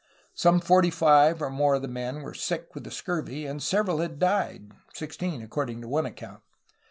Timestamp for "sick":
2.33-2.73